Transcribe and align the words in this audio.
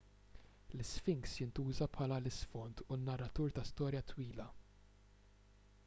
l-isfinks 0.75 1.35
jintuża 1.41 1.87
bħala 1.97 2.17
l-isfond 2.23 2.83
u 2.87 2.99
n-narratur 3.01 3.55
ta' 3.59 3.67
storja 3.73 4.03
twila 4.13 4.49